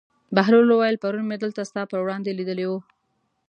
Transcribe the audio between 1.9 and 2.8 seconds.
وړاندې لیدلی و.